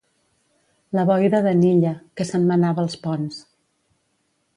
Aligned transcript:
La 0.99 1.03
boira 1.09 1.41
de 1.47 1.51
n'Illa, 1.59 1.91
que 2.21 2.27
se'n 2.29 2.47
menava 2.53 2.83
els 2.87 2.97
ponts. 3.05 3.39